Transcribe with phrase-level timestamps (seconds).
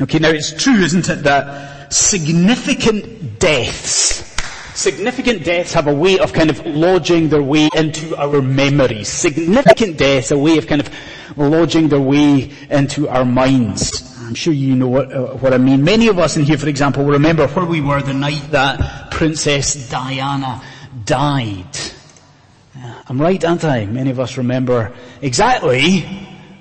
[0.00, 4.24] Okay, now it's true, isn't it, that significant deaths,
[4.78, 9.08] significant deaths have a way of kind of lodging their way into our memories.
[9.08, 10.88] Significant deaths, a way of kind of
[11.36, 14.16] lodging their way into our minds.
[14.20, 15.82] I'm sure you know what, uh, what I mean.
[15.82, 19.10] Many of us in here, for example, will remember where we were the night that
[19.10, 20.62] Princess Diana
[21.04, 21.66] died.
[23.08, 23.86] I'm right, aren't I?
[23.86, 26.00] Many of us remember exactly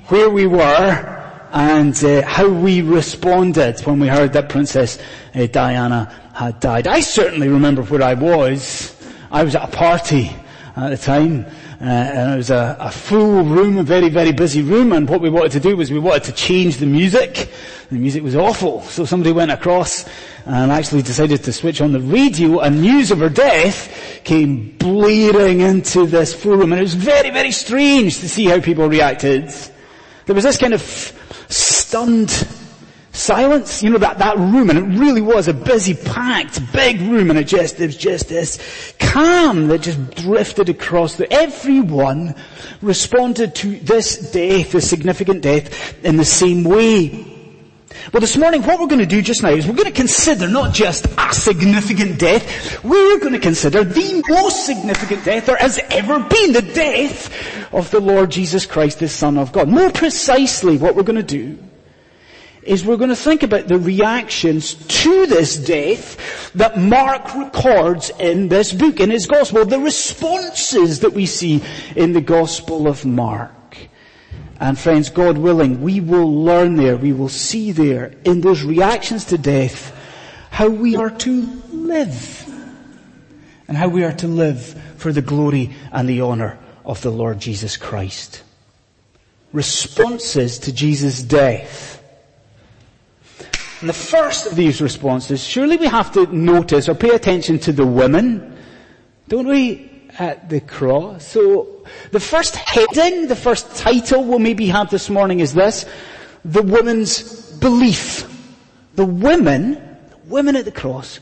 [0.08, 1.17] where we were
[1.52, 5.00] and uh, how we responded when we heard that Princess
[5.34, 6.88] uh, Diana had died.
[6.88, 8.96] I certainly remember where I was.
[9.32, 10.36] I was at a party
[10.76, 11.46] at the time.
[11.80, 15.22] Uh, and it was a, a, full room, a very, very busy room, and what
[15.22, 17.52] we wanted to do was we wanted to change the music.
[17.92, 20.10] The music was awful, so somebody went across
[20.46, 25.60] and actually decided to switch on the radio, and news of her death came blaring
[25.60, 29.54] into this full room, and it was very, very strange to see how people reacted.
[30.26, 30.82] There was this kind of
[31.88, 32.46] stunned
[33.14, 37.30] silence, you know, that, that room, and it really was a busy, packed, big room,
[37.30, 42.36] and it just, there was just this calm that just drifted across the, everyone
[42.82, 47.26] responded to this death, this significant death, in the same way.
[48.12, 50.48] Well this morning what we're going to do just now is we're going to consider
[50.48, 55.80] not just a significant death, we're going to consider the most significant death there has
[55.90, 59.70] ever been, the death of the Lord Jesus Christ, the Son of God.
[59.70, 61.58] More precisely what we're going to do
[62.68, 68.50] is we're going to think about the reactions to this death that Mark records in
[68.50, 71.64] this book, in his gospel, the responses that we see
[71.96, 73.52] in the gospel of Mark.
[74.60, 79.26] And friends, God willing, we will learn there, we will see there, in those reactions
[79.26, 79.96] to death,
[80.50, 82.44] how we are to live.
[83.68, 87.40] And how we are to live for the glory and the honor of the Lord
[87.40, 88.44] Jesus Christ.
[89.54, 91.97] Responses to Jesus' death
[93.80, 97.72] and the first of these responses, surely we have to notice or pay attention to
[97.72, 98.58] the women,
[99.28, 101.28] don't we, at the cross?
[101.28, 105.86] So, the first heading, the first title we'll maybe have this morning is this,
[106.44, 108.34] the woman's belief.
[108.96, 111.20] The women, the women at the cross,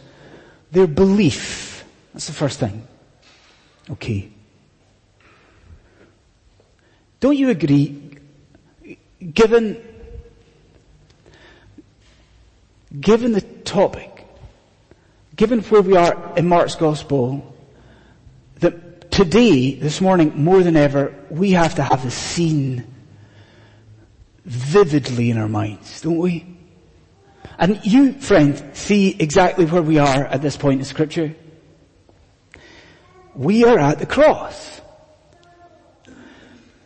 [0.71, 1.83] their belief.
[2.13, 2.87] That's the first thing.
[3.89, 4.29] Okay.
[7.19, 8.17] Don't you agree,
[9.33, 9.77] given
[12.99, 14.25] given the topic,
[15.35, 17.53] given where we are in Mark's gospel,
[18.59, 22.85] that today, this morning, more than ever, we have to have the scene
[24.45, 26.45] vividly in our minds, don't we?
[27.57, 31.35] And you, friend, see exactly where we are at this point in scripture.
[33.33, 34.81] We are at the cross.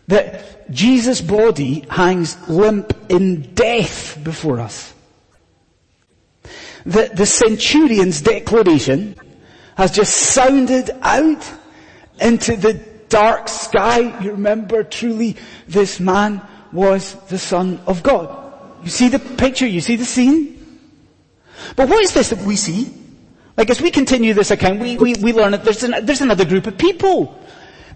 [0.07, 4.93] That Jesus' body hangs limp in death before us
[6.85, 9.15] that the centurion's declaration
[9.75, 11.45] has just sounded out
[12.19, 12.73] into the
[13.09, 14.19] dark sky.
[14.21, 15.37] You remember truly
[15.67, 16.41] this man
[16.71, 18.29] was the son of God.
[18.83, 20.55] You see the picture, you see the scene?
[21.75, 22.93] But what is this that we see?
[23.57, 26.45] Like as we continue this account, we, we, we learn that there's, an, there's another
[26.45, 27.37] group of people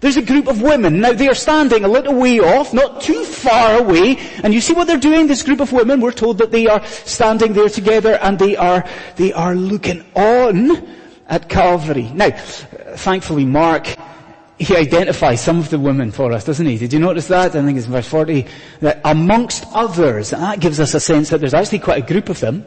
[0.04, 1.00] there's a group of women.
[1.00, 4.74] Now they are standing a little way off, not too far away, and you see
[4.74, 8.18] what they're doing, this group of women, we're told that they are standing there together
[8.20, 8.84] and they are,
[9.16, 10.86] they are looking on
[11.28, 12.10] at Calvary.
[12.12, 12.28] Now,
[12.96, 13.96] thankfully Mark,
[14.58, 16.76] he identifies some of the women for us, doesn't he?
[16.76, 17.56] Did you notice that?
[17.56, 18.46] I think it's verse 40,
[18.80, 22.28] that amongst others, and that gives us a sense that there's actually quite a group
[22.28, 22.62] of them,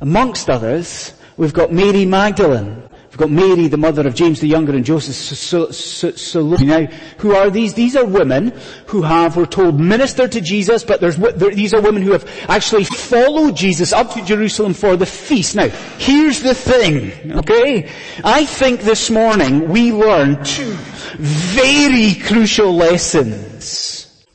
[0.00, 2.80] amongst others, we've got Mary Magdalene,
[3.14, 6.66] We've got Mary, the mother of James the Younger and Joseph Salome.
[6.66, 6.86] Now,
[7.18, 7.72] who are these?
[7.72, 8.52] These are women
[8.88, 12.82] who have, we're told, ministered to Jesus, but there's, these are women who have actually
[12.82, 15.54] followed Jesus up to Jerusalem for the feast.
[15.54, 17.88] Now, here's the thing, okay?
[18.24, 20.72] I think this morning we learn two
[21.16, 24.26] very crucial lessons.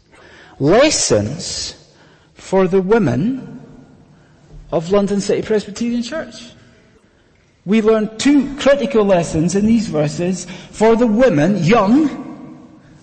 [0.57, 1.75] Lessons
[2.33, 3.59] for the women
[4.71, 6.53] of London City Presbyterian Church
[7.69, 12.09] we learn two critical lessons in these verses for the women, young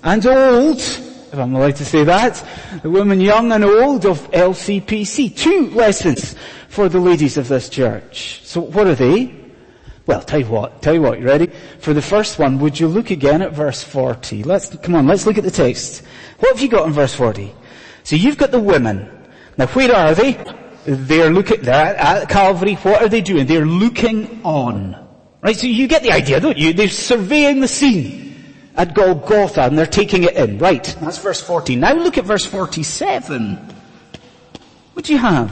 [0.03, 2.45] and old, if I'm allowed to say that,
[2.83, 5.37] the women young and old of LCPC.
[5.37, 6.35] Two lessons
[6.69, 8.41] for the ladies of this church.
[8.43, 9.37] So what are they?
[10.05, 11.47] Well, tell you what, tell you what, you ready?
[11.79, 14.43] For the first one, would you look again at verse 40?
[14.43, 16.03] Let's, come on, let's look at the text.
[16.41, 17.55] What have you got in verse 40?
[18.03, 19.09] So you've got the women.
[19.57, 20.66] Now where are they?
[20.87, 23.47] They're looking, they're at Calvary, what are they doing?
[23.47, 24.97] They're looking on.
[25.43, 26.73] Right, so you get the idea, don't you?
[26.73, 28.45] They're surveying the scene
[28.77, 30.59] at Golgotha and they're taking it in.
[30.59, 31.77] Right, that's verse 40.
[31.77, 33.57] Now look at verse 47.
[34.93, 35.51] What do you have?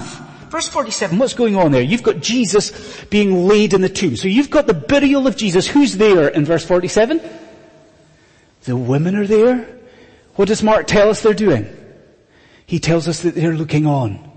[0.51, 1.83] Verse 47, what's going on there?
[1.83, 4.15] You've got Jesus being laid in the tomb.
[4.15, 5.67] So you've got the burial of Jesus.
[5.67, 7.21] Who's there in verse 47?
[8.63, 9.67] The women are there.
[10.37, 11.67] What does Mark tell us they're doing?
[12.67, 14.31] He tells us that they're looking on.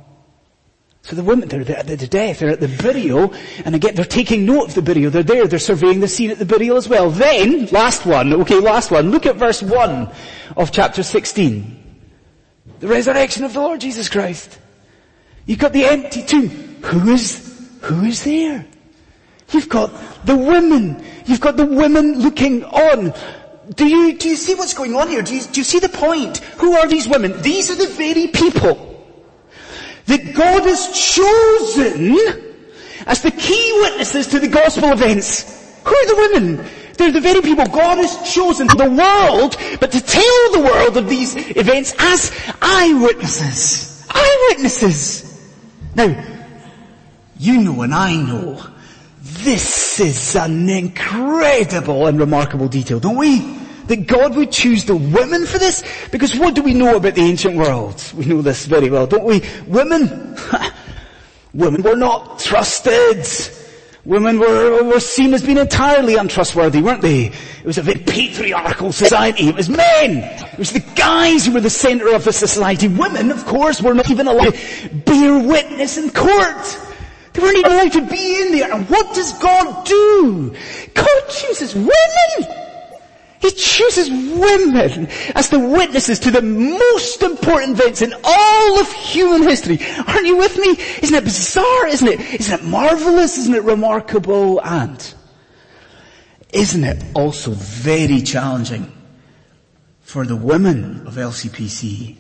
[1.08, 3.34] So the women, they're at the death, they're at the burial,
[3.64, 5.10] and again, they're taking note of the burial.
[5.10, 7.10] They're there, they're surveying the scene at the burial as well.
[7.10, 9.10] Then, last one, okay, last one.
[9.10, 10.12] Look at verse 1
[10.58, 12.02] of chapter 16.
[12.82, 14.60] The resurrection of the Lord Jesus Christ.
[15.46, 16.50] You've got the empty tomb.
[16.84, 18.66] Who is, who is there?
[19.54, 19.94] You've got
[20.26, 21.02] the women.
[21.26, 23.14] You've got the women looking on.
[23.74, 25.22] Do you, do you see what's going on here?
[25.22, 26.40] Do you, do you see the point?
[26.60, 27.42] Who are these women?
[27.42, 28.97] These are the very people
[30.08, 32.18] that God has chosen
[33.06, 35.80] as the key witnesses to the gospel events.
[35.86, 36.66] Who are the women?
[36.98, 40.98] They're the very people God has chosen for the world, but to tell the world
[40.98, 42.32] of these events as
[42.62, 44.06] eyewitnesses.
[44.10, 45.52] Eyewitnesses.
[45.96, 46.24] Now,
[47.38, 48.64] you know and I know,
[49.22, 53.57] this is an incredible and remarkable detail, don't we?
[53.88, 55.84] That God would choose the women for this?
[56.12, 58.04] Because what do we know about the ancient world?
[58.16, 59.44] We know this very well, don't we?
[59.68, 60.38] Women,
[61.54, 63.26] women were not trusted.
[64.08, 67.26] Women were, were seen as being entirely untrustworthy, weren't they?
[67.26, 69.50] It was a very patriarchal society.
[69.50, 70.24] It was men.
[70.54, 72.88] It was the guys who were the center of the society.
[72.88, 76.80] Women, of course, were not even allowed to bear witness in court.
[77.34, 78.74] They weren't even allowed to be in there.
[78.74, 80.56] And what does God do?
[80.94, 82.67] God chooses women!
[83.40, 89.44] He chooses women as the witnesses to the most important events in all of human
[89.44, 89.80] history.
[90.08, 90.70] Aren't you with me?
[91.04, 91.88] Isn't it bizarre?
[91.88, 92.20] Isn't it?
[92.40, 93.38] Isn't it marvelous?
[93.38, 94.60] Isn't it remarkable?
[94.64, 95.14] And
[96.52, 98.92] isn't it also very challenging
[100.02, 102.16] for the women of LCPC?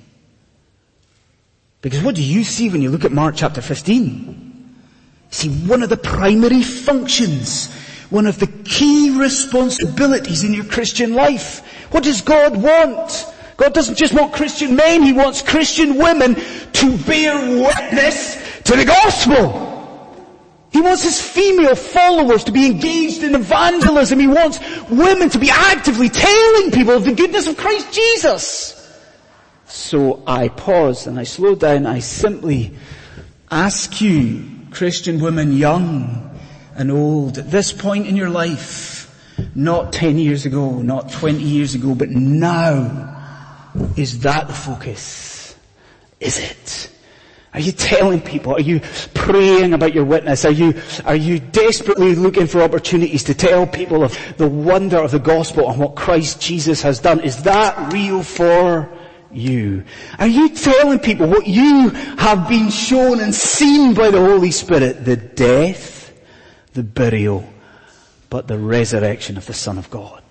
[1.81, 4.75] Because what do you see when you look at Mark chapter 15?
[5.29, 7.69] See, one of the primary functions
[8.09, 11.65] one of the key responsibilities in your Christian life.
[11.91, 13.25] What does God want?
[13.57, 18.85] God doesn't just want Christian men, He wants Christian women to bear witness to the
[18.85, 19.67] gospel.
[20.71, 24.19] He wants his female followers to be engaged in evangelism.
[24.19, 24.59] He wants
[24.89, 28.73] women to be actively telling people of the goodness of Christ Jesus.
[29.65, 31.87] So I pause and I slow down.
[31.87, 32.75] I simply
[33.49, 36.26] ask you, Christian women, young,
[36.77, 39.13] and old at this point in your life,
[39.55, 43.15] not 10 years ago, not 20 years ago, but now,
[43.95, 45.55] is that the focus?
[46.19, 46.89] Is it?
[47.53, 48.53] Are you telling people?
[48.53, 48.81] Are you
[49.13, 50.45] praying about your witness?
[50.45, 55.11] Are you, are you desperately looking for opportunities to tell people of the wonder of
[55.11, 57.21] the gospel and what Christ Jesus has done?
[57.21, 58.87] Is that real for
[59.31, 59.83] you?
[60.19, 61.89] Are you telling people what you
[62.19, 65.03] have been shown and seen by the Holy Spirit?
[65.03, 65.96] The death
[66.77, 67.43] the burial,
[68.29, 70.23] but the resurrection of the Son of God.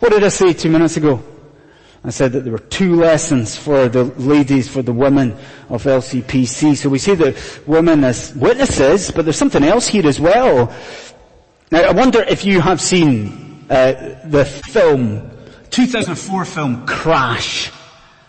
[0.00, 1.22] What did I say two minutes ago?
[2.02, 5.36] I said that there were two lessons for the ladies, for the women
[5.68, 6.76] of LCPC.
[6.76, 10.72] So we see the women as witnesses, but there's something else here as well.
[11.70, 15.30] Now I wonder if you have seen uh, the film,
[15.70, 17.70] 2004 film Crash.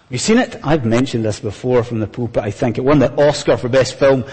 [0.10, 0.60] Have you seen it?
[0.64, 2.80] I've mentioned this before from the pulpit, I think.
[2.80, 4.24] It won the Oscar for Best Film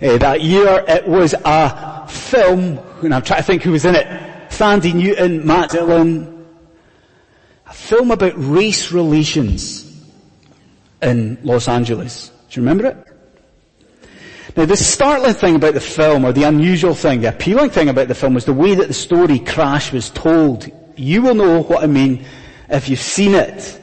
[0.00, 0.84] uh, that year.
[0.86, 4.06] It was a film, and I'm trying to think who was in it.
[4.50, 6.46] Thandie Newton, Matt Dillon.
[7.66, 10.04] A film about race relations
[11.02, 12.30] in Los Angeles.
[12.50, 12.96] Do you remember it?
[14.56, 18.06] Now the startling thing about the film, or the unusual thing, the appealing thing about
[18.06, 20.70] the film was the way that the story Crash was told.
[20.94, 22.24] You will know what I mean
[22.68, 23.80] if you've seen it.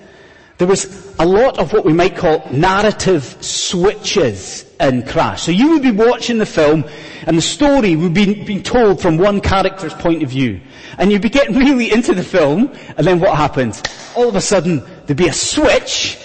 [0.61, 5.41] There was a lot of what we might call narrative switches in Crash.
[5.41, 6.85] So you would be watching the film
[7.25, 10.61] and the story would be being told from one character's point of view.
[10.99, 13.81] And you'd be getting really into the film and then what happens?
[14.15, 16.19] All of a sudden there'd be a switch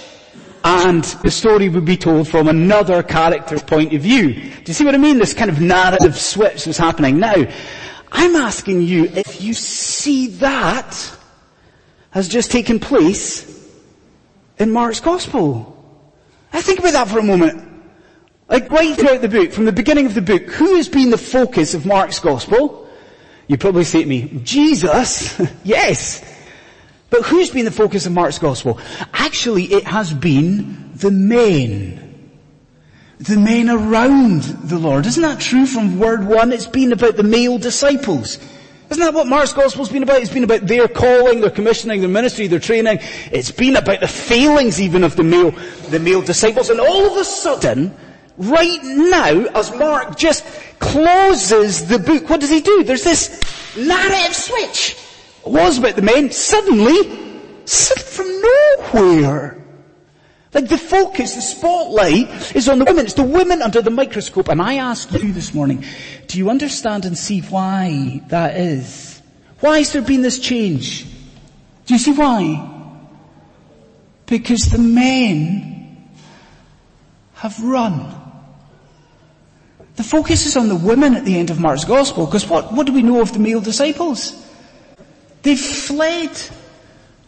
[0.65, 4.35] and the story would be told from another character's point of view.
[4.35, 5.17] Do you see what I mean?
[5.17, 7.19] This kind of narrative switch was happening.
[7.19, 7.37] Now,
[8.13, 11.11] I'm asking you if you see that
[12.11, 13.56] has just taken place
[14.59, 15.73] in Mark's Gospel.
[16.53, 17.63] I think about that for a moment.
[18.49, 21.19] Like right throughout the book, from the beginning of the book, who has been the
[21.19, 22.89] focus of Mark's Gospel?
[23.49, 25.41] You probably say to me, Jesus.
[25.65, 26.25] yes.
[27.11, 28.81] But who's been the focus of Mark's Gospel?
[29.13, 32.31] Actually, it has been the men.
[33.19, 35.07] The men around the Lord.
[35.07, 36.53] Isn't that true from word one?
[36.53, 38.39] It's been about the male disciples.
[38.91, 40.23] Isn't that what Mark's gospel's been about?
[40.23, 42.99] It's been about their calling, their commissioning, their ministry, their training.
[43.33, 45.51] It's been about the failings even of the male,
[45.91, 46.71] the male disciples.
[46.71, 47.97] And all of a sudden,
[48.37, 50.45] right now, as Mark just
[50.79, 52.85] closes the book, what does he do?
[52.85, 53.41] There's this
[53.77, 54.97] narrative switch.
[55.45, 57.03] It was about the men, suddenly,
[57.67, 58.43] from
[58.93, 59.66] nowhere.
[60.55, 63.05] Like the focus, the spotlight is on the women.
[63.05, 64.49] It's the women under the microscope.
[64.49, 65.85] And I ask you this morning,
[66.29, 69.21] do you understand and see why that is?
[69.61, 71.05] Why has there been this change?
[71.87, 72.73] Do you see why?
[74.27, 76.09] Because the men
[77.35, 78.15] have run.
[79.97, 82.87] The focus is on the women at the end of Mark's gospel, because what, what
[82.87, 84.35] do we know of the male disciples?
[85.43, 86.31] They've fled.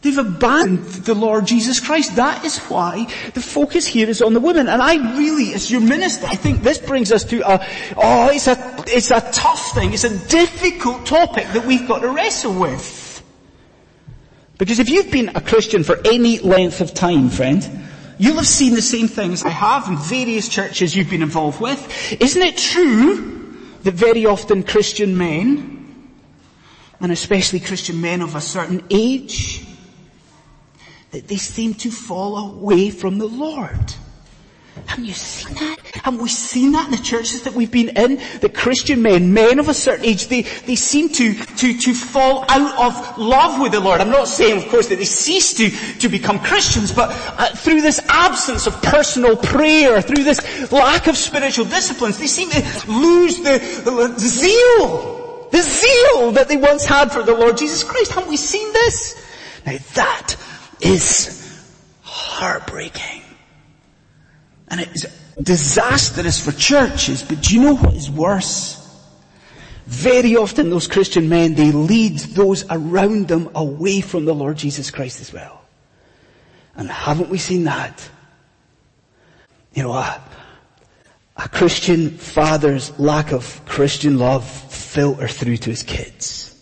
[0.00, 2.16] They've abandoned the Lord Jesus Christ.
[2.16, 4.68] That is why the focus here is on the women.
[4.68, 8.46] And I really, as your minister, I think this brings us to a, oh, it's
[8.46, 9.92] a, it's a tough thing.
[9.92, 13.22] It's a difficult topic that we've got to wrestle with.
[14.56, 17.86] Because if you've been a Christian for any length of time, friend,
[18.20, 21.80] You'll have seen the same things I have in various churches you've been involved with.
[22.20, 26.10] Isn't it true that very often Christian men,
[27.00, 29.64] and especially Christian men of a certain age,
[31.10, 33.94] that they seem to fall away from the Lord?
[34.86, 35.76] Haven't you seen that?
[36.04, 38.16] Haven't we seen that in the churches that we've been in?
[38.40, 42.44] That Christian men, men of a certain age, they, they seem to, to, to fall
[42.48, 44.00] out of love with the Lord.
[44.00, 47.82] I'm not saying, of course, that they cease to, to become Christians, but uh, through
[47.82, 53.38] this absence of personal prayer, through this lack of spiritual disciplines, they seem to lose
[53.38, 58.12] the, the zeal, the zeal that they once had for the Lord Jesus Christ.
[58.12, 59.24] Haven't we seen this?
[59.66, 60.36] Now that
[60.80, 61.44] is
[62.02, 63.22] heartbreaking.
[64.68, 65.06] And it is
[65.42, 68.74] disastrous for churches, but do you know what is worse?
[69.86, 74.90] Very often those Christian men, they lead those around them away from the Lord Jesus
[74.90, 75.62] Christ as well.
[76.76, 78.08] And haven't we seen that?
[79.72, 80.22] You know, a,
[81.36, 86.54] a Christian father's lack of Christian love filter through to his kids.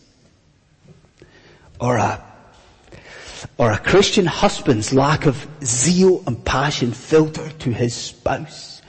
[1.81, 2.23] Or a
[3.59, 8.83] or a Christian husband's lack of zeal and passion filter to his spouse.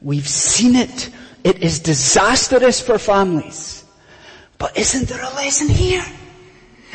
[0.00, 1.10] We've seen it.
[1.44, 3.84] It is disastrous for families.
[4.58, 6.04] But isn't there a lesson here?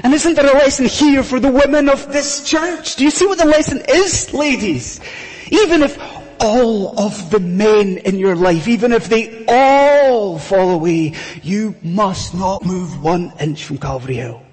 [0.03, 2.95] And isn't there a lesson here for the women of this church?
[2.95, 5.01] Do you see what the lesson is, ladies?
[5.49, 5.97] Even if
[6.39, 12.35] all of the men in your life, even if they all fall away, you must
[12.35, 14.46] not move one inch from Calvary Hill.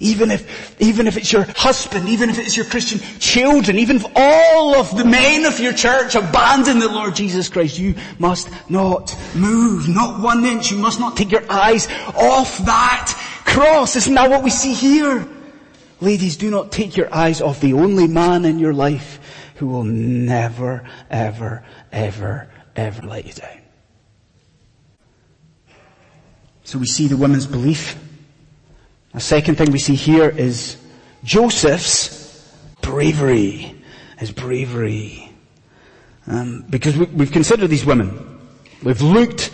[0.00, 4.06] Even if, even if it's your husband, even if it's your Christian children, even if
[4.16, 9.16] all of the men of your church abandon the Lord Jesus Christ, you must not
[9.34, 10.70] move, not one inch.
[10.70, 13.12] You must not take your eyes off that
[13.44, 13.96] cross.
[13.96, 15.26] Isn't that what we see here?
[16.00, 19.20] Ladies, do not take your eyes off the only man in your life
[19.56, 23.60] who will never, ever, ever, ever let you down.
[26.64, 27.96] So we see the woman's belief
[29.14, 30.76] a second thing we see here is
[31.22, 32.52] Joseph's
[32.82, 33.74] bravery.
[34.18, 35.32] His bravery.
[36.26, 38.40] Um, because we, we've considered these women.
[38.82, 39.52] We've looked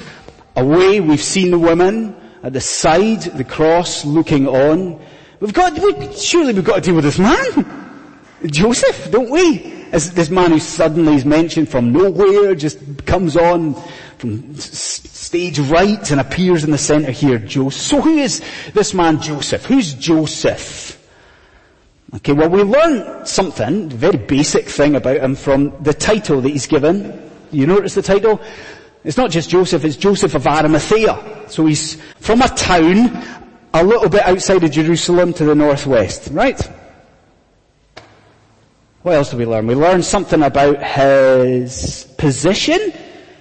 [0.56, 5.00] away, we've seen the women at the side, the cross, looking on.
[5.40, 7.98] We've got, we, surely we've got to deal with this man.
[8.46, 9.72] Joseph, don't we?
[9.92, 13.74] As this man who suddenly is mentioned from nowhere, just comes on
[14.20, 17.80] from stage right and appears in the center here, Joseph.
[17.80, 18.42] So who is
[18.74, 19.64] this man Joseph?
[19.64, 20.98] Who's Joseph?
[22.16, 26.66] Okay, well we learn something, very basic thing about him from the title that he's
[26.66, 27.30] given.
[27.50, 28.42] You notice the title?
[29.04, 31.46] It's not just Joseph, it's Joseph of Arimathea.
[31.48, 33.24] So he's from a town
[33.72, 36.60] a little bit outside of Jerusalem to the northwest, right?
[39.00, 39.66] What else do we learn?
[39.66, 42.92] We learn something about his position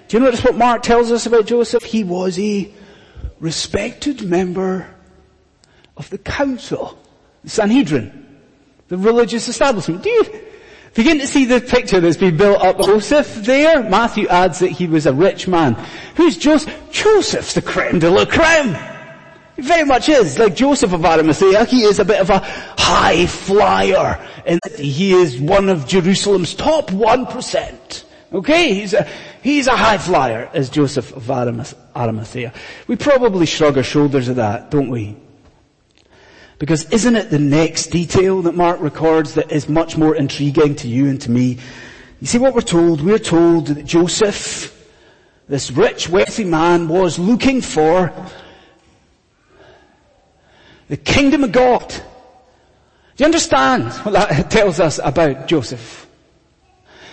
[0.09, 1.83] do you notice what Mark tells us about Joseph?
[1.83, 2.73] He was a
[3.39, 4.87] respected member
[5.97, 6.97] of the council,
[7.43, 8.41] the Sanhedrin,
[8.87, 10.01] the religious establishment.
[10.01, 10.25] Do you
[10.95, 13.87] begin to see the picture that's been built up Joseph there?
[13.87, 15.75] Matthew adds that he was a rich man.
[16.15, 16.75] Who's Joseph?
[16.89, 18.75] Joseph's the creme de la creme.
[19.57, 20.39] He very much is.
[20.39, 22.39] Like Joseph of Arimathea, he is a bit of a
[22.79, 24.19] high flyer.
[24.47, 28.05] And he is one of Jerusalem's top 1%.
[28.31, 28.73] Okay?
[28.73, 29.07] He's a,
[29.41, 32.53] he's a high flyer, as Joseph of Arimathea.
[32.87, 35.17] We probably shrug our shoulders at that, don't we?
[36.59, 40.87] Because isn't it the next detail that Mark records that is much more intriguing to
[40.87, 41.57] you and to me?
[42.19, 43.01] You see what we're told?
[43.01, 44.75] We're told that Joseph,
[45.47, 48.13] this rich, wealthy man, was looking for
[50.89, 51.87] the kingdom of God.
[51.87, 56.08] Do you understand what that tells us about Joseph?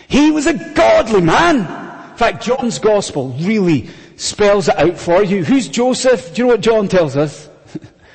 [0.09, 1.59] He was a godly man.
[2.11, 5.45] In fact, John's gospel really spells it out for you.
[5.45, 6.35] Who's Joseph?
[6.35, 7.49] Do you know what John tells us?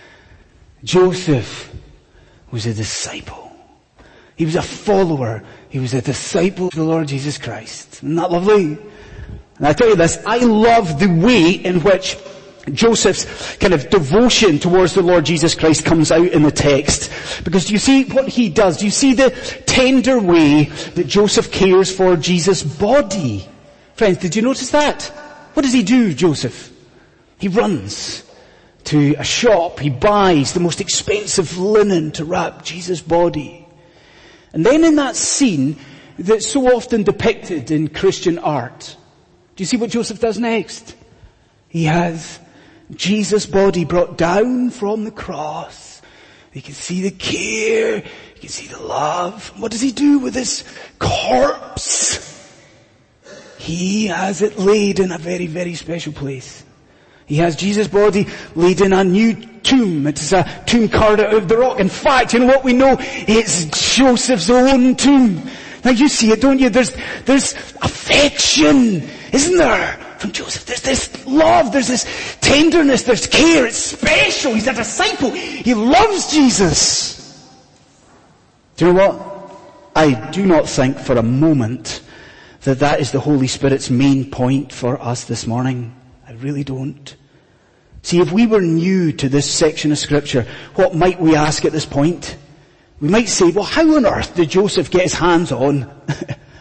[0.84, 1.74] Joseph
[2.50, 3.56] was a disciple.
[4.36, 5.44] He was a follower.
[5.70, 7.96] He was a disciple of the Lord Jesus Christ.
[7.98, 8.78] Isn't that lovely?
[9.58, 12.18] And I tell you this, I love the way in which
[12.74, 17.12] Joseph's kind of devotion towards the Lord Jesus Christ comes out in the text.
[17.44, 18.78] Because do you see what he does?
[18.78, 19.32] Do you see the
[19.66, 23.48] tender way that Joseph cares for Jesus' body?
[23.96, 25.04] Friends, did you notice that?
[25.54, 26.72] What does he do, Joseph?
[27.40, 28.24] He runs
[28.86, 33.68] to a shop, he buys the most expensive linen to wrap Jesus' body.
[34.54, 35.78] And then in that scene
[36.18, 38.96] that's so often depicted in Christian art,
[39.56, 40.96] do you see what Joseph does next?
[41.68, 42.40] He has
[42.96, 46.02] Jesus' body brought down from the cross.
[46.54, 49.48] You can see the care, you can see the love.
[49.60, 50.66] What does he do with this
[51.00, 52.28] corpse?
[53.58, 56.64] He has it laid in a very, very special place.
[57.26, 60.08] He has Jesus' body laid in a new tomb.
[60.08, 61.80] It's a tomb carved out of the rock.
[61.80, 62.98] In fact, you know what we know?
[63.00, 65.42] It's Joseph's own tomb.
[65.86, 66.70] Now you see it, don't you?
[66.70, 66.94] There's,
[67.26, 70.01] there's affection, isn't there?
[70.22, 70.68] From Joseph.
[70.68, 73.66] There's this love, there's this tenderness, there's care.
[73.66, 74.54] It's special.
[74.54, 75.32] He's a disciple.
[75.32, 77.50] He loves Jesus.
[78.76, 79.58] Do you know what?
[79.96, 82.04] I do not think for a moment
[82.62, 85.96] that that is the Holy Spirit's main point for us this morning.
[86.28, 87.16] I really don't.
[88.04, 91.72] See, if we were new to this section of scripture, what might we ask at
[91.72, 92.38] this point?
[93.00, 95.92] We might say, well, how on earth did Joseph get his hands on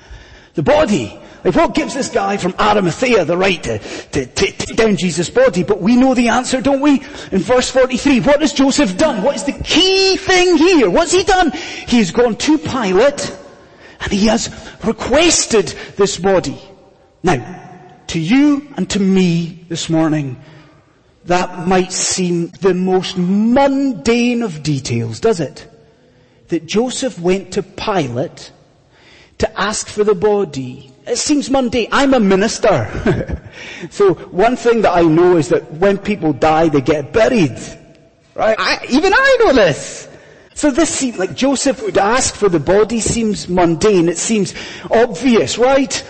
[0.55, 1.20] the body?
[1.45, 5.31] Like what gives this guy from Arimathea the right to, to, to take down Jesus'
[5.31, 5.63] body?
[5.63, 7.03] But we know the answer, don't we?
[7.33, 9.23] In verse 43, what has Joseph done?
[9.23, 10.91] What is the key thing here?
[10.91, 11.53] What's he done?
[11.53, 13.37] He's gone to Pilate
[14.01, 14.51] and he has
[14.85, 16.61] requested this body.
[17.23, 17.69] Now,
[18.09, 20.43] to you and to me this morning,
[21.27, 25.67] that might seem the most mundane of details, does it?
[26.49, 28.53] That Joseph went to Pilate
[29.39, 30.90] to ask for the body.
[31.07, 31.89] It seems mundane.
[31.93, 33.41] I'm a minister.
[33.91, 37.59] so one thing that I know is that when people die, they get buried.
[38.35, 38.57] Right?
[38.59, 40.09] I, even I know this.
[40.55, 44.09] So this seems like Joseph would ask for the body seems mundane.
[44.09, 44.55] It seems
[44.91, 46.05] obvious, right?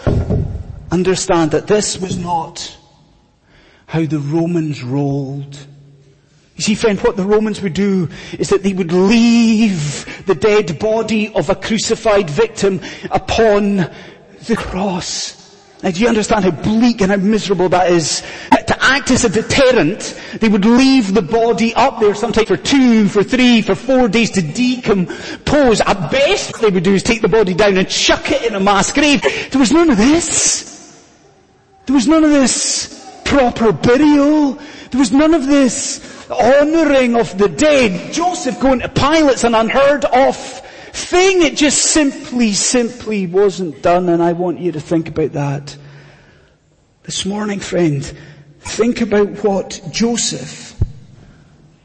[0.91, 2.77] Understand that this was not
[3.87, 5.57] how the Romans rolled.
[6.57, 10.79] You see friend, what the Romans would do is that they would leave the dead
[10.79, 13.91] body of a crucified victim upon
[14.47, 15.37] the cross.
[15.83, 18.23] Now do you understand how bleak and how miserable that is?
[18.67, 23.09] To act as a deterrent, they would leave the body up there sometimes for two,
[23.09, 25.81] for three, for four days to decompose.
[25.81, 28.55] At best what they would do is take the body down and chuck it in
[28.55, 29.23] a mass grave.
[29.51, 30.71] There was none of this.
[31.87, 34.53] There was none of this proper burial.
[34.91, 38.13] There was none of this honouring of the dead.
[38.13, 40.37] Joseph going to Pilate's an unheard of
[40.93, 41.43] thing.
[41.43, 45.77] It just simply, simply wasn't done and I want you to think about that.
[47.03, 48.05] This morning, friend,
[48.61, 50.75] think about what Joseph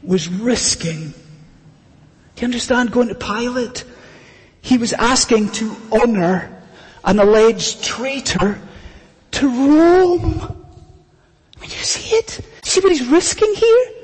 [0.02, 1.10] was risking.
[2.34, 3.84] Do you understand going to Pilate?
[4.60, 6.52] He was asking to honour
[7.04, 8.60] an alleged traitor
[9.32, 10.64] to Rome.
[11.60, 12.40] Do you see it?
[12.62, 13.95] See what he's risking here?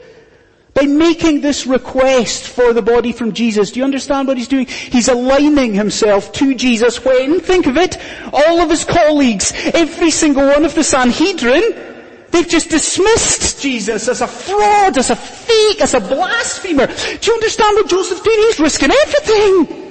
[0.74, 4.66] By making this request for the body from Jesus, do you understand what he's doing?
[4.66, 7.98] He's aligning himself to Jesus when, think of it,
[8.32, 11.90] all of his colleagues, every single one of the Sanhedrin,
[12.32, 16.86] They've just dismissed Jesus as a fraud, as a fake, as a blasphemer.
[16.86, 18.38] Do you understand what Joseph's doing?
[18.38, 19.81] He's risking everything.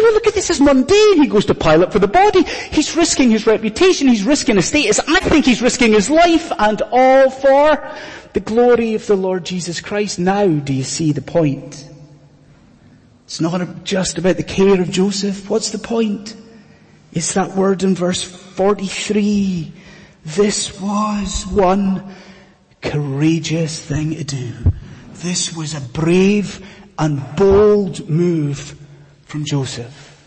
[0.00, 1.20] Now look at this as mundane.
[1.20, 2.44] He goes to Pilate for the body.
[2.44, 4.08] He's risking his reputation.
[4.08, 5.00] He's risking his status.
[5.00, 7.96] I think he's risking his life and all for
[8.32, 10.18] the glory of the Lord Jesus Christ.
[10.18, 11.88] Now do you see the point?
[13.24, 15.50] It's not just about the care of Joseph.
[15.50, 16.36] What's the point?
[17.12, 19.72] It's that word in verse 43.
[20.24, 22.14] This was one
[22.80, 24.52] courageous thing to do.
[25.14, 26.64] This was a brave
[26.98, 28.78] and bold move
[29.28, 30.24] from Joseph.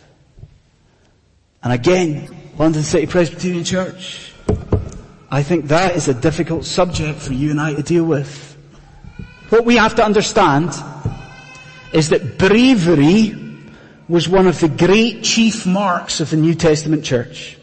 [1.64, 4.32] And again, London City Presbyterian Church,
[5.32, 8.56] I think that is a difficult subject for you and I to deal with.
[9.50, 10.70] What we have to understand
[11.94, 13.34] is that bravery
[14.08, 17.58] was one of the great chief marks of the New Testament church.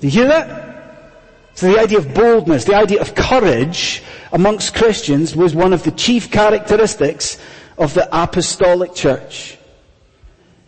[0.00, 1.14] Do you hear that?
[1.54, 5.92] So the idea of boldness, the idea of courage amongst Christians was one of the
[5.92, 7.38] chief characteristics
[7.78, 9.56] of the apostolic church.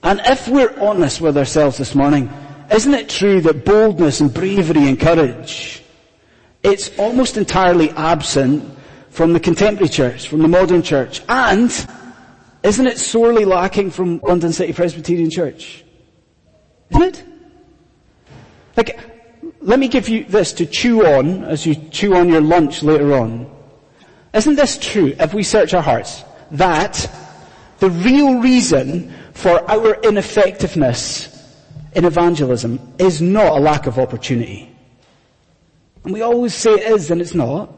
[0.03, 2.31] And if we're honest with ourselves this morning,
[2.73, 5.83] isn't it true that boldness and bravery and courage,
[6.63, 8.65] it's almost entirely absent
[9.11, 11.71] from the contemporary church, from the modern church, and
[12.63, 15.85] isn't it sorely lacking from London City Presbyterian Church?
[16.91, 17.25] Isn't it?
[18.77, 19.01] Like,
[19.61, 23.15] let me give you this to chew on as you chew on your lunch later
[23.15, 23.51] on.
[24.35, 26.23] Isn't this true if we search our hearts?
[26.53, 27.11] That
[27.79, 31.29] the real reason for our ineffectiveness
[31.93, 34.69] in evangelism is not a lack of opportunity.
[36.03, 37.73] And we always say it is and it's not.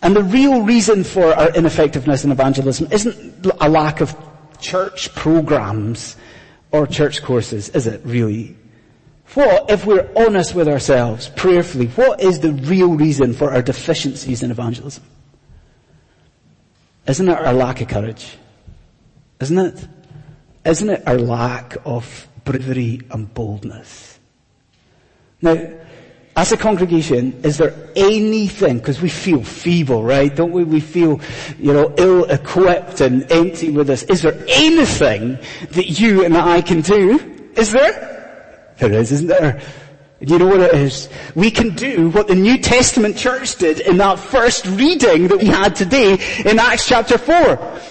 [0.00, 4.16] And the real reason for our ineffectiveness in evangelism isn't a lack of
[4.60, 6.16] church programs
[6.70, 8.56] or church courses, is it really?
[9.34, 14.42] What, if we're honest with ourselves, prayerfully, what is the real reason for our deficiencies
[14.42, 15.04] in evangelism?
[17.06, 18.38] Isn't it our lack of courage?
[19.38, 19.88] Isn't it?
[20.64, 24.18] Isn't it our lack of bravery and boldness?
[25.40, 25.56] Now,
[26.34, 30.34] as a congregation, is there anything, because we feel feeble, right?
[30.34, 30.64] Don't we?
[30.64, 31.20] We feel,
[31.58, 34.02] you know, ill-equipped and empty with us.
[34.04, 35.38] Is there anything
[35.72, 37.18] that you and I can do?
[37.54, 38.72] Is there?
[38.78, 39.60] There is, isn't there?
[40.24, 41.08] Do you know what it is?
[41.34, 45.46] We can do what the New Testament church did in that first reading that we
[45.46, 46.12] had today
[46.44, 47.34] in Acts chapter 4.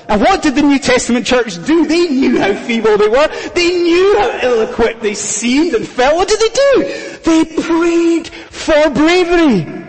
[0.07, 1.85] And what did the New Testament church do?
[1.85, 3.27] They knew how feeble they were.
[3.53, 6.15] They knew how ill-equipped they seemed and felt.
[6.15, 7.19] What did they do?
[7.25, 9.79] They prayed for bravery.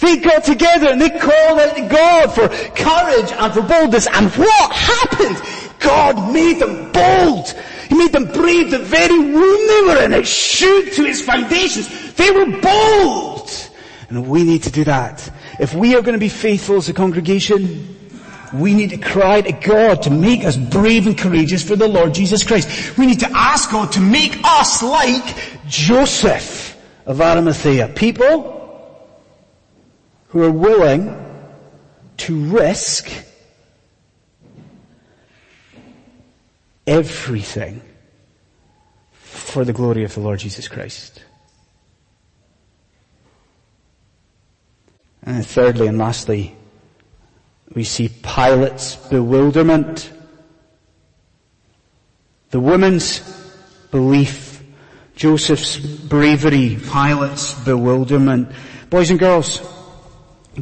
[0.00, 4.08] They got together and they called out to God for courage and for boldness.
[4.08, 5.40] And what happened?
[5.78, 7.54] God made them bold.
[7.94, 10.12] He made them brave the very room they were in.
[10.14, 12.14] It shook to its foundations.
[12.14, 13.48] They were bold.
[14.08, 15.30] And we need to do that.
[15.60, 17.96] If we are going to be faithful as a congregation,
[18.52, 22.14] we need to cry to God to make us brave and courageous for the Lord
[22.14, 22.98] Jesus Christ.
[22.98, 25.36] We need to ask God to make us like
[25.68, 26.76] Joseph
[27.06, 27.92] of Arimathea.
[27.94, 28.98] People
[30.30, 31.14] who are willing
[32.16, 33.08] to risk
[36.86, 37.82] everything
[39.12, 41.22] for the glory of the Lord Jesus Christ.
[45.22, 46.54] And thirdly and lastly,
[47.74, 50.12] we see Pilate's bewilderment.
[52.50, 53.20] The woman's
[53.90, 54.62] belief,
[55.16, 58.48] Joseph's bravery, Pilate's bewilderment.
[58.90, 59.62] Boys and girls,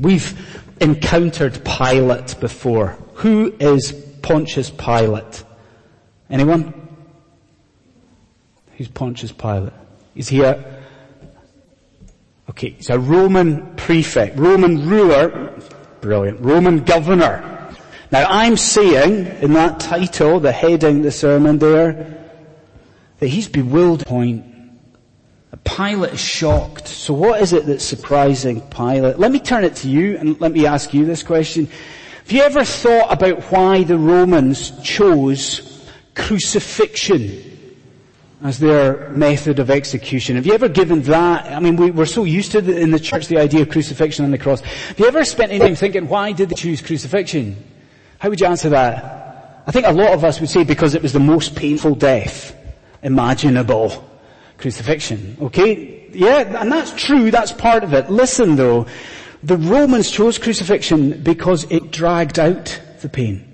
[0.01, 0.39] we've
[0.81, 2.99] encountered Pilate before.
[3.15, 5.45] Who is Pontius Pilate?
[6.33, 6.73] Anyone?
[8.79, 9.75] Who's Pontius Pilate?
[10.15, 10.83] Is he a,
[12.49, 15.53] okay, he's a Roman prefect, Roman ruler,
[16.01, 17.75] brilliant, Roman governor.
[18.11, 22.19] Now I'm saying in that title, the heading, the sermon there,
[23.19, 24.47] that he's bewildered point.
[25.65, 26.89] Pilate is shocked.
[26.89, 29.19] So what is it that's surprising Pilate?
[29.19, 31.67] Let me turn it to you and let me ask you this question.
[32.23, 35.72] Have you ever thought about why the Romans chose
[36.15, 37.53] crucifixion
[38.43, 40.37] as their method of execution.
[40.37, 41.47] Have you ever given that?
[41.47, 44.25] I mean, we, are so used to the, in the church the idea of crucifixion
[44.25, 44.61] on the cross.
[44.61, 47.57] Have you ever spent any time thinking, why did they choose crucifixion?
[48.19, 49.63] How would you answer that?
[49.67, 52.57] I think a lot of us would say because it was the most painful death
[53.03, 54.09] imaginable.
[54.59, 55.37] Crucifixion.
[55.41, 56.09] Okay?
[56.13, 58.11] Yeah, and that's true, that's part of it.
[58.11, 58.87] Listen though,
[59.43, 63.52] the Romans chose crucifixion because it dragged out the pain.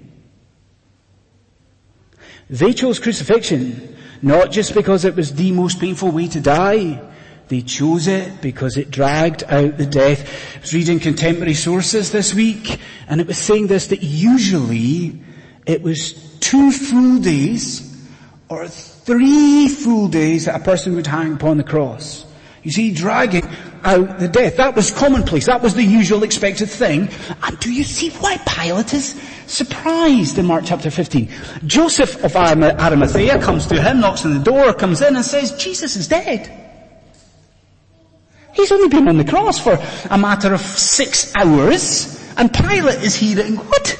[2.50, 7.00] They chose crucifixion not just because it was the most painful way to die.
[7.48, 10.56] They chose it because it dragged out the death.
[10.56, 15.20] I was reading contemporary sources this week and it was saying this that usually
[15.66, 17.84] it was two full days
[18.48, 22.26] or three full days that a person would hang upon the cross.
[22.62, 23.49] You see, dragging
[23.85, 24.57] out the death.
[24.57, 25.47] That was commonplace.
[25.47, 27.09] That was the usual expected thing.
[27.42, 31.31] And do you see why Pilate is surprised in Mark chapter 15?
[31.66, 35.97] Joseph of Arimathea comes to him, knocks on the door, comes in and says, Jesus
[35.97, 36.66] is dead.
[38.53, 39.79] He's only been on the cross for
[40.11, 43.97] a matter of six hours, and Pilate is hearing, what?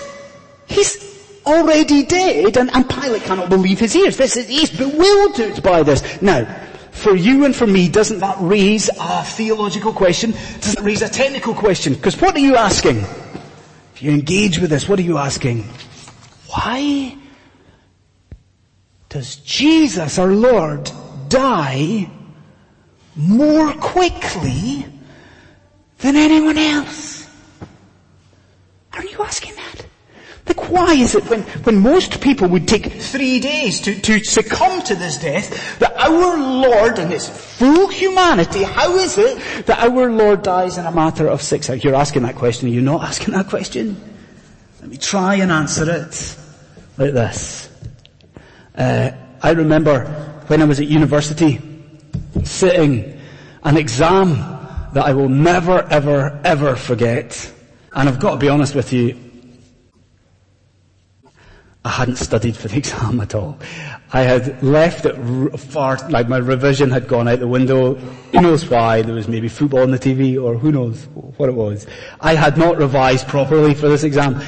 [0.67, 1.09] He's
[1.47, 4.17] already dead, and, and Pilate cannot believe his ears.
[4.17, 6.21] This is, he's bewildered by this.
[6.21, 6.45] Now,
[6.99, 10.33] for you and for me, doesn't that raise a theological question?
[10.33, 11.95] Doesn't it raise a technical question?
[11.95, 12.99] Because what are you asking?
[13.95, 15.63] If you engage with this, what are you asking?
[16.49, 17.17] Why
[19.09, 20.91] does Jesus, our Lord,
[21.29, 22.11] die
[23.17, 24.87] more quickly
[25.99, 27.29] than anyone else?
[28.93, 29.58] Are you asking?
[30.49, 34.83] Like why is it when, when most people would take three days to, to succumb
[34.83, 40.11] to this death, that our Lord in his full humanity, how is it that our
[40.11, 41.85] Lord dies in a matter of six hours?
[41.85, 43.97] You're asking that question, you're you not asking that question?
[44.81, 46.37] Let me try and answer it
[46.97, 47.71] like this.
[48.75, 49.11] Uh,
[49.43, 50.07] I remember
[50.47, 51.61] when I was at university,
[52.45, 53.21] sitting
[53.65, 54.31] an exam
[54.95, 57.53] that I will never, ever, ever forget.
[57.93, 59.28] And I've got to be honest with you,
[61.85, 63.59] I hadn't studied for the exam at all.
[64.13, 65.17] I had left it
[65.59, 67.95] far, like my revision had gone out the window.
[67.95, 69.03] Who knows why?
[69.03, 71.87] There was maybe football on the TV or who knows what it was.
[72.21, 74.43] I had not revised properly for this exam.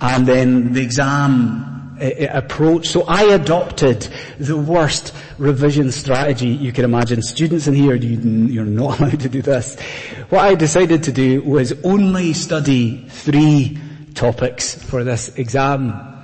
[0.00, 2.88] And then the exam uh, approach.
[2.88, 4.06] So I adopted
[4.38, 7.22] the worst revision strategy you can imagine.
[7.22, 9.80] Students in here, you're not allowed to do this.
[10.28, 13.78] What I decided to do was only study three
[14.14, 16.15] topics for this exam.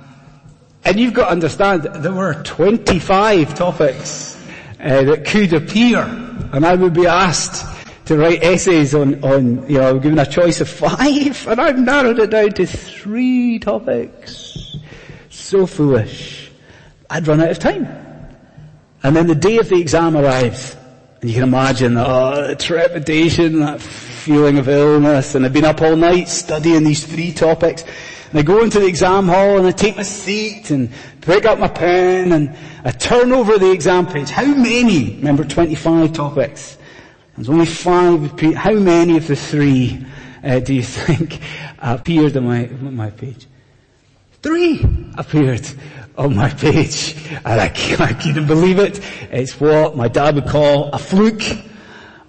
[0.85, 4.37] And you've got to understand, there were 25 topics
[4.79, 7.65] uh, that could appear, and I would be asked
[8.05, 12.19] to write essays on, on, you know, given a choice of five, and I've narrowed
[12.19, 14.75] it down to three topics.
[15.29, 16.51] So foolish.
[17.09, 17.87] I'd run out of time.
[19.03, 20.75] And then the day of the exam arrives,
[21.21, 25.81] and you can imagine, oh, the trepidation, that feeling of illness, and I've been up
[25.81, 27.83] all night studying these three topics,
[28.33, 30.89] and I go into the exam hall and I take my seat and
[31.21, 34.31] pick up my pen and I turn over the exam page.
[34.31, 36.79] How many, remember 25 topics,
[37.35, 40.03] there's only five, how many of the three
[40.43, 41.41] uh, do you think
[41.77, 43.45] appeared on my, on my page?
[44.41, 44.83] Three
[45.15, 45.69] appeared
[46.17, 47.15] on my page.
[47.45, 47.65] And I,
[47.99, 48.99] I couldn't believe it.
[49.29, 51.43] It's what my dad would call a fluke.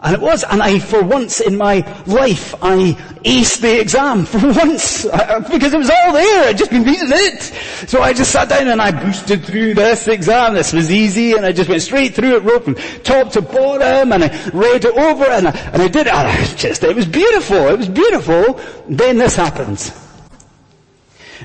[0.05, 2.93] And it was, and I, for once in my life, I
[3.25, 4.27] aced the exam.
[4.35, 6.49] For once, uh, because it was all there.
[6.49, 7.41] I'd just been reading it.
[7.89, 10.53] So I just sat down and I boosted through this exam.
[10.53, 14.13] This was easy, and I just went straight through it, wrote from top to bottom,
[14.13, 16.13] and I read it over, and I, and I did it.
[16.13, 17.69] And I just, it was beautiful.
[17.69, 18.61] It was beautiful.
[18.87, 19.91] Then this happens.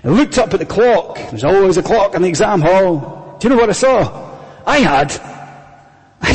[0.03, 1.15] I looked up at the clock.
[1.15, 3.37] There's always a clock in the exam hall.
[3.39, 4.37] Do you know what I saw?
[4.65, 5.17] I had,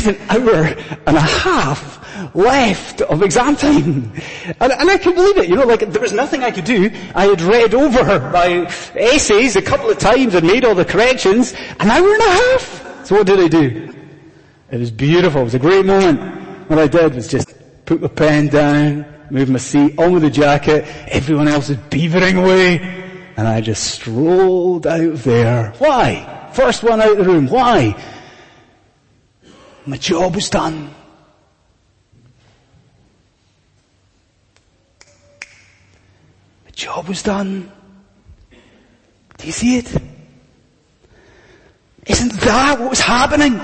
[0.05, 0.65] An hour
[1.07, 4.11] and a half left of exam time.
[4.59, 6.91] And, and I could believe it, you know, like there was nothing I could do.
[7.13, 8.65] I had read over my
[8.95, 13.05] essays a couple of times and made all the corrections, an hour and a half.
[13.05, 13.93] So what did I do?
[14.71, 16.19] It was beautiful, it was a great moment.
[16.69, 17.53] What I did was just
[17.85, 22.41] put my pen down, move my seat, on with the jacket, everyone else is beavering
[22.41, 22.79] away,
[23.37, 25.71] and I just strolled out there.
[25.77, 26.49] Why?
[26.53, 27.47] First one out of the room.
[27.47, 27.95] Why?
[29.85, 30.89] My job was done.
[36.63, 37.71] My job was done.
[39.37, 39.95] Do you see it?
[42.07, 43.59] Isn't that what was happening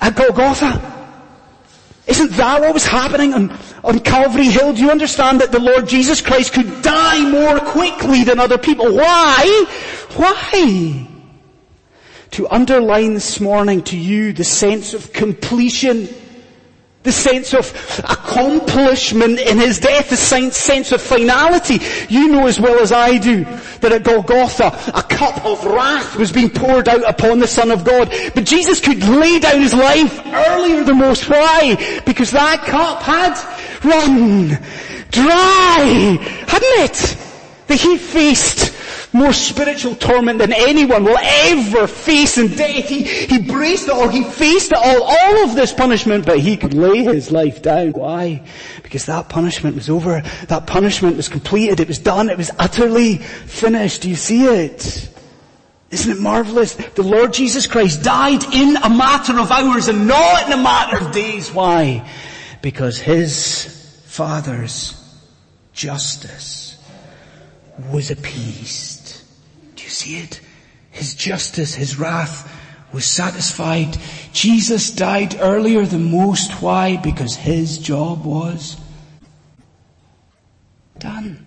[0.00, 0.90] at Golgotha?
[2.06, 4.72] Isn't that what was happening on, on Calvary Hill?
[4.72, 8.94] Do you understand that the Lord Jesus Christ could die more quickly than other people?
[8.94, 9.66] Why?
[10.16, 11.06] Why?
[12.32, 16.08] To underline this morning to you the sense of completion
[17.02, 17.72] the sense of
[18.04, 21.78] accomplishment in his death, the sense of finality.
[22.10, 23.44] You know as well as I do
[23.80, 27.84] that at Golgotha a cup of wrath was being poured out upon the Son of
[27.84, 28.12] God.
[28.34, 31.28] But Jesus could lay down his life earlier than most.
[31.28, 32.02] Why?
[32.04, 33.32] Because that cup had
[33.82, 34.48] run
[35.10, 37.16] dry, hadn't it?
[37.68, 38.69] That he faced
[39.12, 42.88] more spiritual torment than anyone will ever face in death.
[42.88, 46.56] He, he braced it all, he faced it all, all of this punishment, but he
[46.56, 47.92] could lay his life down.
[47.92, 48.46] Why?
[48.82, 53.18] Because that punishment was over, that punishment was completed, it was done, it was utterly
[53.18, 54.02] finished.
[54.02, 55.08] Do you see it?
[55.90, 56.74] Isn't it marvelous?
[56.74, 61.04] The Lord Jesus Christ died in a matter of hours and not in a matter
[61.04, 61.52] of days.
[61.52, 62.08] Why?
[62.62, 64.96] Because His Father's
[65.72, 66.76] justice
[67.90, 68.89] was appeased
[69.90, 70.40] you see it?
[70.90, 72.50] His justice, His wrath
[72.92, 73.96] was satisfied.
[74.32, 76.62] Jesus died earlier than most.
[76.62, 76.96] Why?
[76.96, 78.76] Because His job was
[80.98, 81.46] done.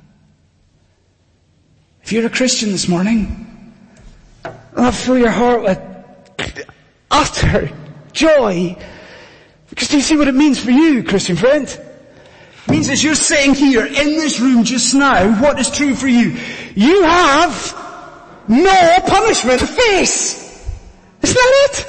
[2.03, 3.73] If you're a Christian this morning,
[4.75, 6.65] I'll fill your heart with
[7.09, 7.69] utter
[8.11, 8.75] joy.
[9.69, 11.67] Because do you see what it means for you, Christian friend?
[11.67, 16.07] It means as you're sitting here in this room just now, what is true for
[16.07, 16.37] you?
[16.75, 17.82] You have
[18.47, 20.43] no punishment to face.
[21.21, 21.87] Isn't that it?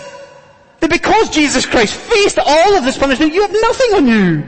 [0.81, 4.45] That because Jesus Christ faced all of this punishment, you have nothing on you.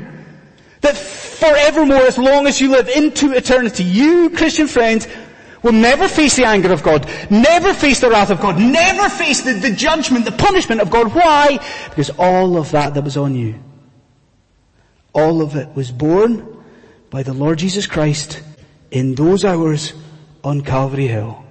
[0.83, 5.09] That forevermore, as long as you live into eternity, you, Christian friends,
[5.63, 9.43] will never face the anger of God, never face the wrath of God, never face
[9.43, 11.13] the, the judgment, the punishment of God.
[11.13, 11.59] Why?
[11.89, 13.59] Because all of that that was on you,
[15.13, 16.63] all of it was borne
[17.11, 18.43] by the Lord Jesus Christ
[18.91, 19.93] in those hours
[20.45, 21.46] on Calvary Hill.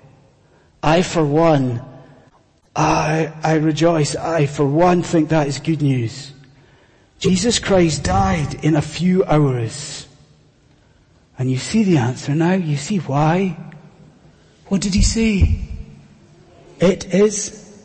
[0.85, 1.81] I for one,
[2.75, 4.15] I, I rejoice.
[4.15, 6.31] I for one think that is good news.
[7.17, 10.07] Jesus Christ died in a few hours.
[11.39, 12.53] And you see the answer now.
[12.53, 13.57] You see why.
[14.67, 15.59] What did he say?
[16.79, 17.83] It is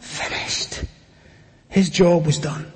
[0.00, 0.84] finished.
[1.68, 2.66] His job was done.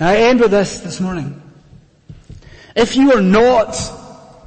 [0.00, 1.40] Now I end with this this morning.
[2.74, 3.70] If you are not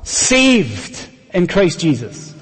[0.04, 2.34] saved in Christ Jesus,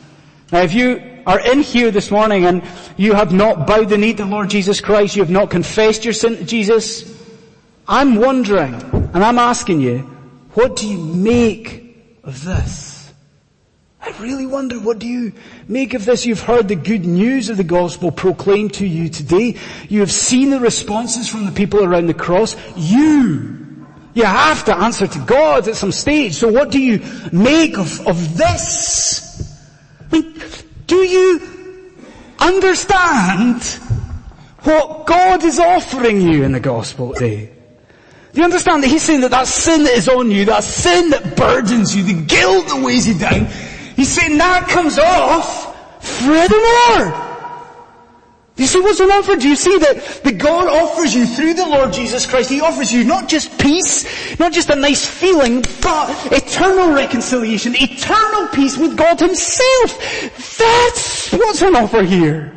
[0.51, 2.63] now if you are in here this morning and
[2.95, 6.13] you have not bowed the knee to Lord Jesus Christ, you have not confessed your
[6.13, 7.03] sin to Jesus,
[7.88, 9.99] I'm wondering, and I'm asking you,
[10.53, 13.12] what do you make of this?
[14.01, 15.34] I really wonder, what do you
[15.67, 16.25] make of this?
[16.25, 19.58] You've heard the good news of the gospel proclaimed to you today.
[19.89, 22.55] You have seen the responses from the people around the cross.
[22.77, 23.64] You,
[24.15, 26.36] you have to answer to God at some stage.
[26.36, 27.01] So what do you
[27.32, 29.54] make of, of this?
[30.10, 30.41] I mean,
[30.88, 31.41] do you
[32.39, 33.62] understand
[34.63, 37.51] what God is offering you in the gospel today?
[38.32, 41.10] Do you understand that He's saying that that sin that is on you, that sin
[41.10, 43.47] that burdens you, the guilt that weighs you down,
[43.95, 47.12] He's saying that comes off furthermore.
[47.12, 47.24] Do
[48.57, 49.35] you see what's on offer?
[49.35, 52.91] Do you see that, that God offers you through the Lord Jesus Christ, He offers
[52.91, 58.95] you not just peace, not just a nice feeling, but eternal reconciliation, eternal peace with
[58.97, 60.57] God Himself.
[60.57, 62.53] That's what's on offer here.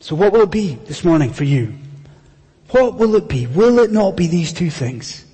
[0.00, 1.74] So what will it be this morning for you?
[2.70, 3.46] What will it be?
[3.46, 5.24] Will it not be these two things?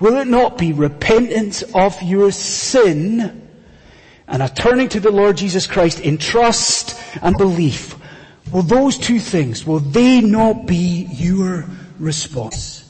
[0.00, 3.42] Will it not be repentance of your sin
[4.26, 7.96] and a turning to the Lord Jesus Christ in trust and belief,
[8.54, 11.66] will those two things, will they not be your
[11.98, 12.84] response?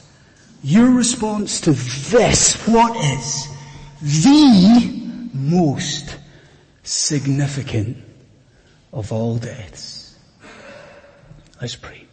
[0.62, 3.48] Your response to this, what is
[4.02, 6.18] the most
[6.82, 7.96] significant
[8.92, 10.16] of all deaths?
[11.60, 12.03] Let's pray.